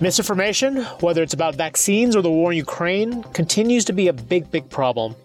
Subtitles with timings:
[0.00, 4.48] Misinformation, whether it's about vaccines or the war in Ukraine, continues to be a big,
[4.48, 5.16] big problem.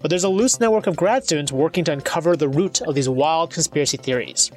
[0.00, 3.08] But there's a loose network of grad students working to uncover the root of these
[3.08, 4.50] wild conspiracy theories.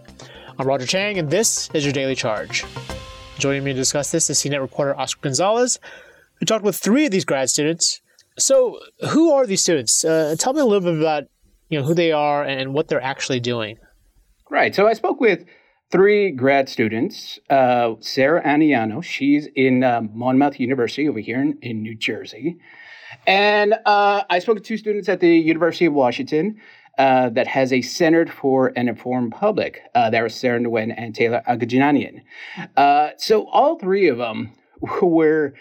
[0.57, 2.63] I'm Roger Cheng, and this is your Daily Charge.
[3.39, 5.79] Joining me to discuss this is CNET reporter Oscar Gonzalez,
[6.35, 7.99] who talked with three of these grad students.
[8.39, 10.05] So, who are these students?
[10.05, 11.25] Uh, tell me a little bit about
[11.67, 13.79] you know who they are and what they're actually doing.
[14.49, 14.73] Right.
[14.75, 15.45] So I spoke with
[15.91, 17.39] three grad students.
[17.49, 22.57] Uh, Sarah Aniano, she's in uh, Monmouth University over here in, in New Jersey.
[23.27, 26.59] And uh, I spoke to two students at the University of Washington
[26.97, 29.81] uh, that has a Center for an Informed Public.
[29.93, 32.21] Uh, that was Sarah Nguyen and Taylor Agajanian.
[32.77, 34.53] Uh, so all three of them
[35.01, 35.53] were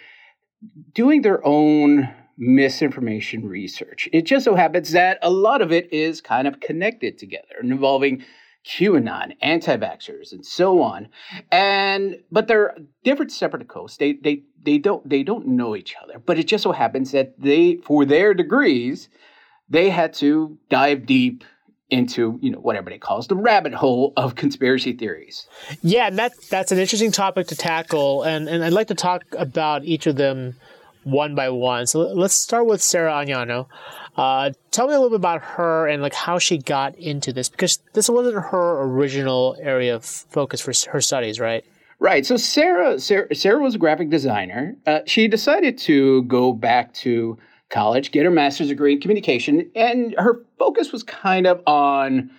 [0.94, 4.08] doing their own misinformation research.
[4.12, 8.24] It just so happens that a lot of it is kind of connected together, involving
[8.66, 11.08] QAnon, anti-vaxxers, and so on.
[11.50, 13.96] And but they're different separate coasts.
[13.96, 16.18] They they they don't they don't know each other.
[16.18, 19.08] But it just so happens that they, for their degrees,
[19.68, 21.44] they had to dive deep
[21.88, 25.46] into you know what everybody calls the rabbit hole of conspiracy theories.
[25.82, 29.84] Yeah, that that's an interesting topic to tackle, and and I'd like to talk about
[29.84, 30.56] each of them
[31.04, 31.86] one by one.
[31.86, 33.66] So let's start with Sarah Aniano.
[34.16, 37.48] Uh, tell me a little bit about her and like how she got into this
[37.48, 41.64] because this wasn't her original area of focus for her studies, right?
[41.98, 42.24] Right.
[42.24, 44.74] So Sarah, Sarah, Sarah was a graphic designer.
[44.86, 50.14] Uh, she decided to go back to college, get her master's degree in communication, and
[50.18, 52.30] her focus was kind of on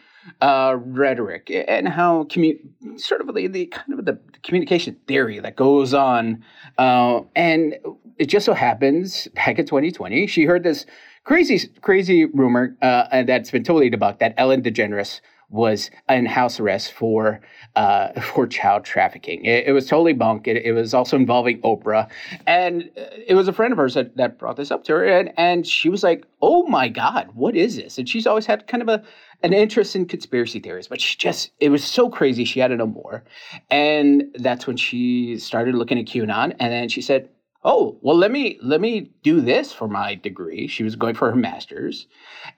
[0.41, 2.59] uh, rhetoric and how commu-
[2.99, 6.43] sort of the, the kind of the communication theory that goes on.
[6.77, 7.75] Uh, and
[8.17, 10.85] it just so happens back in 2020, she heard this
[11.23, 15.21] crazy, crazy rumor uh, that's been totally debunked that Ellen DeGeneres
[15.51, 17.41] was in house arrest for
[17.75, 19.45] uh, for child trafficking.
[19.45, 20.47] It, it was totally bunk.
[20.47, 22.09] It, it, was also involving Oprah,
[22.47, 25.06] and uh, it was a friend of hers that, that brought this up to her,
[25.06, 28.67] and and she was like, "Oh my God, what is this?" And she's always had
[28.67, 29.03] kind of a
[29.44, 32.78] an interest in conspiracy theories, but she just it was so crazy she had to
[32.78, 33.23] know more,
[33.69, 37.29] and that's when she started looking at QAnon, and then she said,
[37.63, 40.67] oh well let me let me do this for my degree.
[40.67, 42.07] She was going for her master's.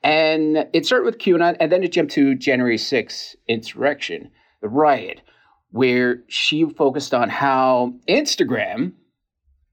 [0.03, 4.31] And it started with qanon and then it jumped to january 6th insurrection
[4.61, 5.21] the riot
[5.71, 8.93] where she focused on how instagram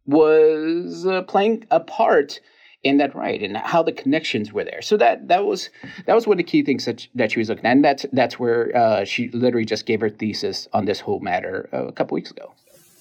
[0.06, 2.40] was uh, playing a part
[2.82, 4.80] in that riot and how the connections were there.
[4.82, 5.70] So that that was
[6.06, 7.72] that was one of the key things that, that she was looking at.
[7.72, 11.68] And that's that's where uh, she literally just gave her thesis on this whole matter
[11.72, 12.52] uh, a couple weeks ago.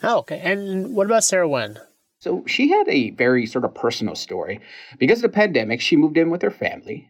[0.03, 0.39] Oh, okay.
[0.39, 1.79] And what about Sarah Nguyen?
[2.19, 4.59] So she had a very sort of personal story.
[4.97, 7.09] Because of the pandemic, she moved in with her family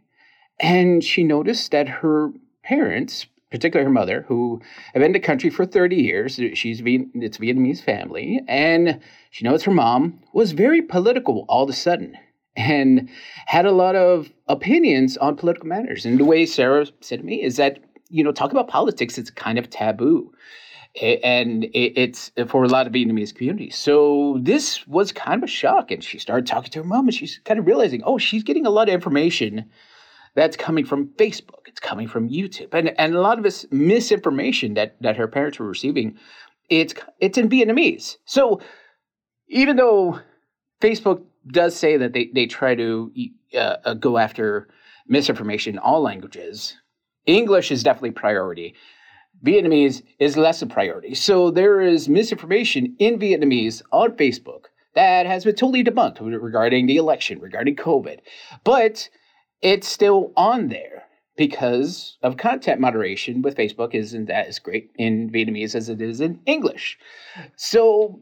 [0.59, 2.31] and she noticed that her
[2.63, 4.61] parents, particularly her mother, who
[4.93, 8.99] had been in the country for 30 years, she's it's Vietnamese family, and
[9.31, 12.15] she knows her mom was very political all of a sudden
[12.55, 13.09] and
[13.45, 16.05] had a lot of opinions on political matters.
[16.05, 19.29] And the way Sarah said to me is that, you know, talk about politics, it's
[19.29, 20.33] kind of taboo
[21.01, 23.75] and it's for a lot of Vietnamese communities.
[23.77, 27.13] So this was kind of a shock, and she started talking to her mom, and
[27.13, 29.69] she's kind of realizing, oh, she's getting a lot of information
[30.35, 34.73] that's coming from Facebook, it's coming from YouTube, and and a lot of this misinformation
[34.75, 36.17] that that her parents were receiving,
[36.69, 38.17] it's it's in Vietnamese.
[38.25, 38.61] So
[39.47, 40.19] even though
[40.81, 43.11] Facebook does say that they they try to
[43.55, 44.69] uh, uh go after
[45.07, 46.75] misinformation in all languages,
[47.25, 48.75] English is definitely priority.
[49.45, 51.15] Vietnamese is less a priority.
[51.15, 54.65] So there is misinformation in Vietnamese on Facebook
[54.95, 58.19] that has been totally debunked regarding the election, regarding COVID.
[58.63, 59.09] But
[59.61, 61.03] it's still on there
[61.37, 66.19] because of content moderation with Facebook isn't that as great in Vietnamese as it is
[66.19, 66.97] in English.
[67.55, 68.19] So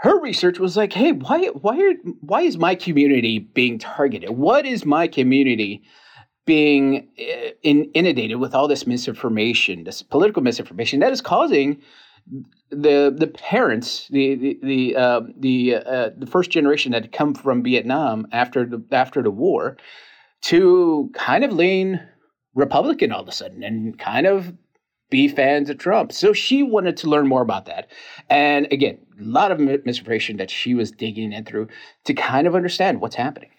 [0.00, 4.30] her research was like, hey, why why are, why is my community being targeted?
[4.30, 5.82] What is my community
[6.48, 11.80] being eh, in, inundated with all this misinformation, this political misinformation that is causing
[12.70, 17.34] the the parents, the the the uh, the, uh, the first generation that had come
[17.34, 19.76] from Vietnam after the after the war,
[20.42, 22.00] to kind of lean
[22.54, 24.54] Republican all of a sudden and kind of
[25.10, 26.12] be fans of Trump.
[26.12, 27.90] So she wanted to learn more about that.
[28.28, 31.68] And again, a lot of misinformation that she was digging in through
[32.04, 33.50] to kind of understand what's happening.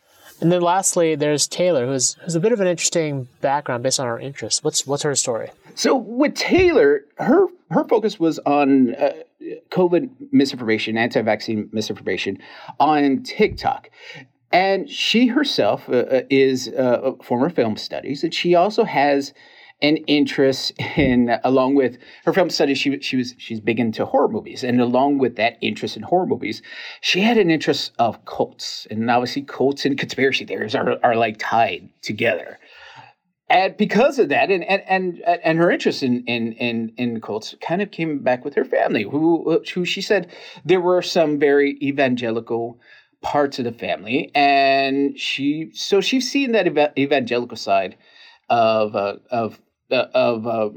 [0.42, 4.08] And then lastly, there's Taylor, who's, who's a bit of an interesting background based on
[4.08, 4.64] her interests.
[4.64, 5.52] What's what's her story?
[5.76, 9.14] So with Taylor, her her focus was on uh,
[9.72, 12.40] COVID misinformation, anti-vaccine misinformation
[12.80, 13.90] on TikTok.
[14.52, 19.34] And she herself uh, uh is uh, a former film studies, and she also has
[19.82, 24.28] an interest in, along with her film studies, she, she was she's big into horror
[24.28, 26.62] movies, and along with that interest in horror movies,
[27.02, 31.38] she had an interest of cults, and obviously cults and conspiracy theories are are like
[31.40, 32.60] tied together.
[33.50, 37.56] And because of that, and and and, and her interest in, in in in cults
[37.62, 40.30] kind of came back with her family, who who she said
[40.66, 42.80] there were some very evangelical
[43.22, 47.96] parts of the family, and she so she's seen that evangelical side
[48.50, 49.60] of uh, of
[49.92, 50.70] of uh,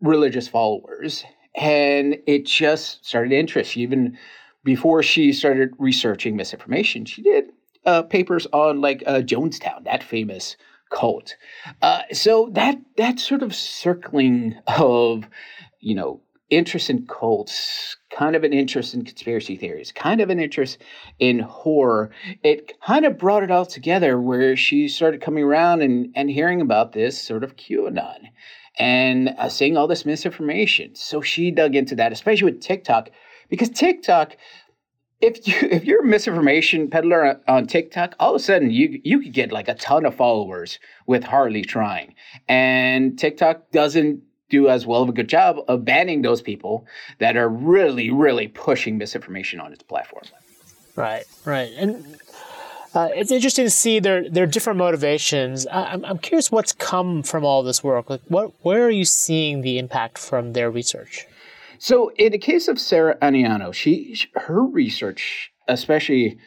[0.00, 1.24] religious followers,
[1.54, 3.76] and it just started to interest.
[3.76, 4.18] Even
[4.64, 7.50] before she started researching misinformation, she did
[7.84, 10.56] uh, papers on like uh, Jonestown, that famous
[10.90, 11.36] cult.
[11.82, 15.28] Uh, so that that sort of circling of
[15.80, 20.38] you know interest in cults, kind of an interest in conspiracy theories, kind of an
[20.38, 20.78] interest
[21.18, 22.10] in horror.
[22.42, 26.60] It kind of brought it all together where she started coming around and, and hearing
[26.60, 28.28] about this sort of QAnon
[28.78, 30.94] and uh, seeing all this misinformation.
[30.94, 33.10] So she dug into that, especially with TikTok,
[33.48, 34.36] because TikTok.
[35.18, 39.00] If you if you're a misinformation peddler on, on TikTok, all of a sudden you
[39.02, 42.14] you could get like a ton of followers with hardly trying,
[42.48, 46.86] and TikTok doesn't do as well of a good job of banning those people
[47.18, 50.24] that are really, really pushing misinformation on its platform.
[50.94, 51.70] Right, right.
[51.76, 52.16] And
[52.94, 55.66] uh, it's interesting to see their their different motivations.
[55.66, 58.08] I, am I'm curious what's come from all this work.
[58.08, 61.26] Like, what where are you seeing the impact from their research?
[61.78, 66.38] So, in the case of Sarah Aniano, she her research, especially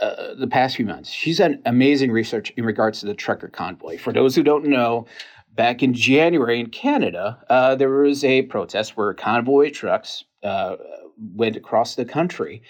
[0.00, 3.98] uh, the past few months, she's done amazing research in regards to the trucker convoy.
[3.98, 5.06] For those who don't know,
[5.54, 10.76] back in January in Canada, uh, there was a protest where convoy trucks uh,
[11.34, 12.62] went across the country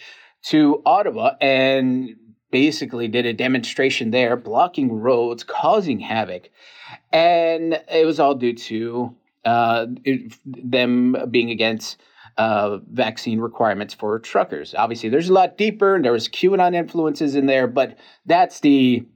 [0.42, 2.16] to Ottawa and
[2.50, 6.50] basically did a demonstration there, blocking roads, causing havoc.
[7.12, 12.00] And it was all due to uh, it, them being against
[12.38, 14.74] uh, vaccine requirements for truckers.
[14.74, 19.06] Obviously, there's a lot deeper, and there was QAnon influences in there, but that's the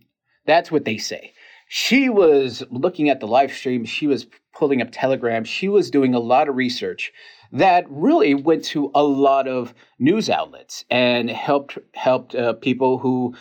[0.47, 1.33] that's what they say
[1.77, 6.15] she was looking at the live stream, she was pulling up Telegram, she was doing
[6.15, 7.13] a lot of research
[7.51, 13.35] that really went to a lot of news outlets and helped helped uh, people who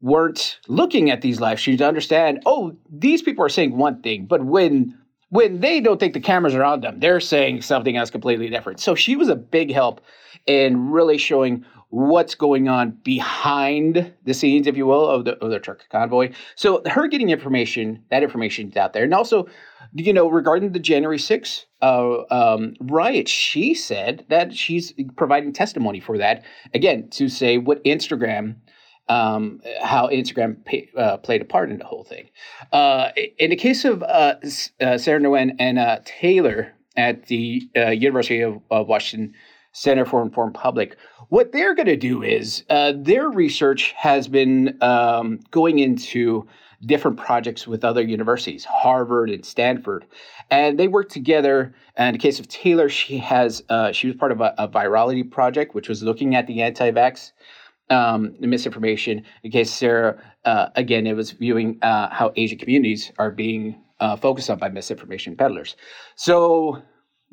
[0.00, 4.26] weren't looking at these live streams to understand oh these people are saying one thing
[4.26, 4.98] but when
[5.28, 8.80] when they don't think the cameras are on them they're saying something else completely different.
[8.80, 10.00] So she was a big help
[10.46, 15.50] in really showing what's going on behind the scenes, if you will, of the, of
[15.50, 16.32] the truck convoy.
[16.56, 19.04] So her getting information, that information is out there.
[19.04, 19.46] And also,
[19.92, 26.00] you know, regarding the January 6th uh, um, riot, she said that she's providing testimony
[26.00, 28.56] for that, again, to say what Instagram
[29.08, 32.30] um, how Instagram pay, uh, played a part in the whole thing.
[32.72, 34.36] Uh, in the case of uh,
[34.80, 39.34] uh Sarah Nguyen and uh, Taylor at the uh, University of Washington
[39.72, 40.96] Center for Informed Public.
[41.28, 46.46] What they're going to do is uh, their research has been um, going into
[46.84, 50.04] different projects with other universities, Harvard and Stanford,
[50.50, 51.74] and they work together.
[51.96, 54.68] And in the case of Taylor, she has uh, she was part of a, a,
[54.68, 57.32] virality project, which was looking at the anti-vax
[57.88, 59.24] um, misinformation.
[59.42, 64.16] In case Sarah, uh, again, it was viewing uh, how Asian communities are being uh,
[64.16, 65.76] focused on by misinformation peddlers.
[66.16, 66.82] So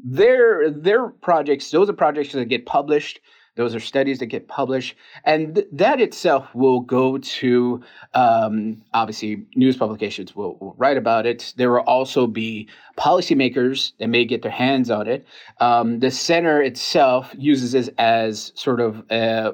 [0.03, 3.19] their their projects those are projects that get published.
[3.55, 4.95] Those are studies that get published.
[5.25, 11.25] And th- that itself will go to um, obviously news publications will, will, write about
[11.25, 11.53] it.
[11.57, 15.27] There will also be policymakers that may get their hands on it.
[15.59, 19.51] Um, the center itself uses this as sort of uh,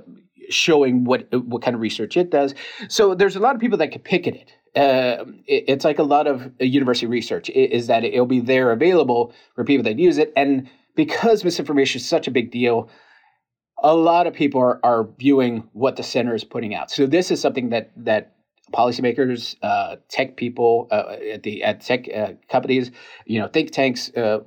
[0.51, 2.53] showing what what kind of research it does.
[2.89, 5.99] So there's a lot of people that can pick at it uh, it, it's like
[5.99, 10.17] a lot of university research is that it'll be there available for people that use
[10.17, 10.33] it.
[10.35, 12.89] And because misinformation is such a big deal,
[13.83, 16.91] a lot of people are, are viewing what the center is putting out.
[16.91, 18.35] So this is something that that
[18.73, 22.91] policymakers, uh, tech people uh, at the at tech uh, companies,
[23.25, 24.11] you know, think tanks.
[24.15, 24.39] Uh,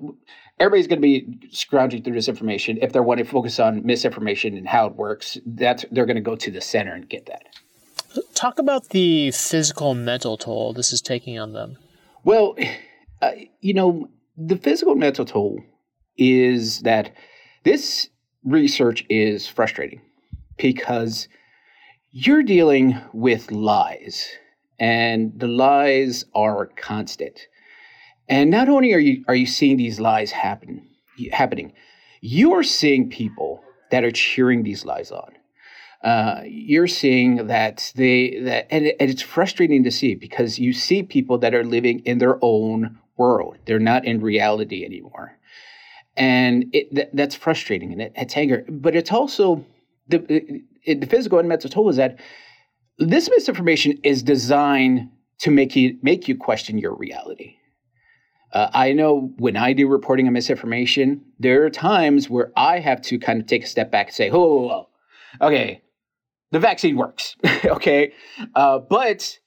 [0.58, 2.78] everybody's going to be scrounging through this information.
[2.82, 6.22] If they want to focus on misinformation and how it works, that's they're going to
[6.22, 7.44] go to the center and get that.
[8.34, 11.76] Talk about the physical and mental toll this is taking on them.
[12.24, 12.56] Well,
[13.20, 15.60] uh, you know, the physical and mental toll
[16.16, 17.12] is that
[17.64, 18.08] this
[18.44, 20.00] research is frustrating
[20.56, 21.28] because
[22.10, 24.28] you're dealing with lies,
[24.78, 27.46] and the lies are constant.
[28.28, 30.86] And not only are you are you seeing these lies happen
[31.32, 31.72] happening,
[32.20, 35.32] you are seeing people that are cheering these lies on.
[36.02, 40.72] Uh, you're seeing that they that and, it, and it's frustrating to see because you
[40.72, 43.58] see people that are living in their own world.
[43.64, 45.36] They're not in reality anymore,
[46.16, 48.64] and it, th- that's frustrating and it, it's anger.
[48.68, 49.64] But it's also
[50.06, 52.20] the it, the physical and mental toll is that
[52.98, 57.56] this misinformation is designed to make you make you question your reality.
[58.52, 63.02] Uh, I know when I do reporting on misinformation, there are times where I have
[63.02, 64.88] to kind of take a step back and say, "Oh,
[65.40, 65.82] okay,
[66.50, 68.12] the vaccine works, okay,"
[68.54, 69.38] uh, but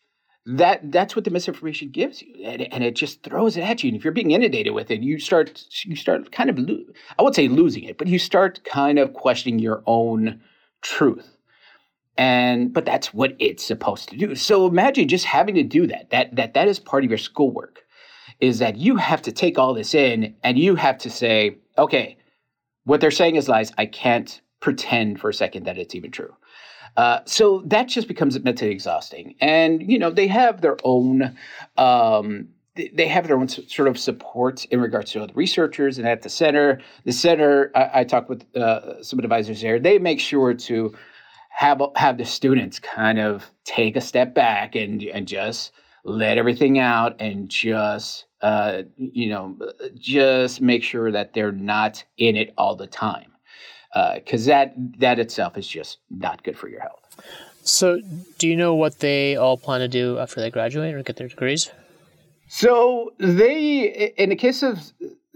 [0.46, 3.90] that that's what the misinformation gives you, and, and, it just throws it at you.
[3.90, 6.86] And if you're being inundated with it, you start you start kind of lo-
[7.20, 10.42] I would say losing it, but you start kind of questioning your own
[10.82, 11.38] truth.
[12.18, 14.36] And but that's what it's supposed to do.
[14.36, 16.10] So imagine just having to do that.
[16.10, 17.84] That that that is part of your schoolwork
[18.40, 22.18] is that you have to take all this in and you have to say, okay,
[22.84, 23.72] what they're saying is lies.
[23.78, 26.36] I can't pretend for a second that it's even true.
[26.98, 29.36] Uh, so that just becomes mentally exhausting.
[29.40, 31.38] And, you know, they have their own.
[31.78, 36.22] Um, they have their own sort of support in regards to other researchers and at
[36.22, 40.54] the center the center i, I talk with uh, some advisors there they make sure
[40.54, 40.96] to
[41.50, 46.80] have have the students kind of take a step back and and just let everything
[46.80, 49.58] out and just uh, you know
[49.96, 53.31] just make sure that they're not in it all the time
[53.94, 57.00] because uh, that that itself is just not good for your health.
[57.64, 58.02] So
[58.38, 61.28] do you know what they all plan to do after they graduate or get their
[61.28, 61.72] degrees?
[62.48, 64.80] So they in the case of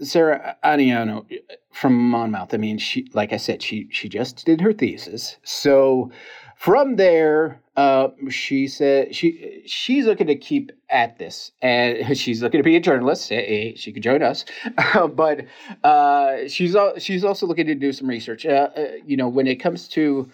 [0.02, 1.24] sarah aniano
[1.72, 5.36] from monmouth i mean she like i said she she just did her thesis.
[5.42, 6.10] So
[6.56, 12.58] from there, uh, she said she she's looking to keep at this, and she's looking
[12.58, 13.28] to be a journalist.
[13.28, 14.44] Hey, she could join us,
[15.14, 15.44] but
[15.84, 18.46] uh, she's she's also looking to do some research.
[18.46, 20.28] Uh, uh, you know, when it comes to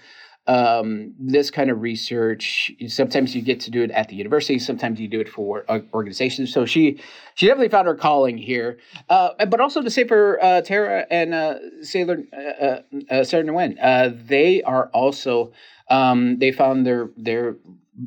[0.46, 4.58] um, this kind of research, sometimes you get to do it at the university.
[4.58, 6.52] Sometimes you do it for organizations.
[6.52, 7.00] So she
[7.34, 8.78] she definitely found her calling here.
[9.08, 14.88] Uh, but also to say for uh, Tara and uh, Sailor Sarah Nguyen, they are
[14.92, 15.52] also
[15.88, 17.56] um, they found their their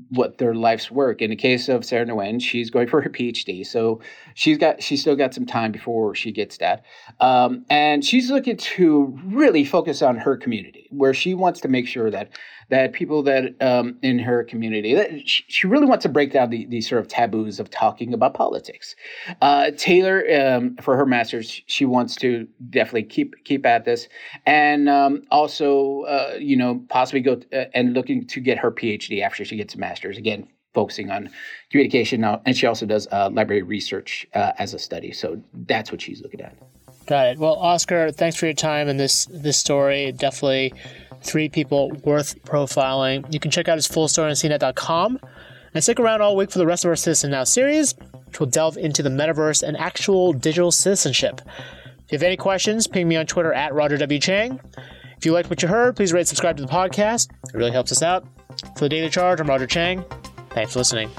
[0.09, 1.21] what their life's work.
[1.21, 4.01] In the case of Sarah Nguyen, she's going for her PhD, so
[4.33, 6.83] she's got she's still got some time before she gets that,
[7.19, 11.87] um, and she's looking to really focus on her community, where she wants to make
[11.87, 12.29] sure that
[12.69, 16.49] that people that um, in her community that she, she, really wants to break down
[16.49, 18.95] the, these sort of taboos of talking about politics.
[19.41, 24.07] Uh, Taylor, um, for her master's, she wants to definitely keep keep at this,
[24.45, 28.71] and um, also uh, you know possibly go t- uh, and looking to get her
[28.71, 30.47] PhD after she gets a master's again.
[30.73, 31.29] Focusing on
[31.71, 35.13] communication, now, and she also does uh, library research uh, as a study.
[35.13, 36.53] So that's what she's looking at.
[37.05, 37.37] Got it.
[37.37, 40.11] Well, Oscar, thanks for your time and this this story.
[40.11, 40.73] Definitely
[41.21, 43.31] three people worth profiling.
[43.33, 45.19] You can check out his full story on cnet.com.
[45.73, 47.95] And stick around all week for the rest of our Citizen Now series,
[48.27, 51.41] which will delve into the metaverse and actual digital citizenship.
[52.05, 54.19] If you have any questions, ping me on Twitter at Roger W.
[54.19, 54.61] Cheng.
[55.17, 57.29] If you liked what you heard, please rate subscribe to the podcast.
[57.49, 58.25] It really helps us out.
[58.77, 60.05] For the Daily Charge, I'm Roger Cheng.
[60.51, 61.09] Thanks for listening.